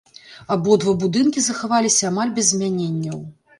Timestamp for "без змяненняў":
2.41-3.25